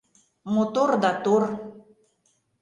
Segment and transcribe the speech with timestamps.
[0.53, 1.43] МОТОР ДА ТОР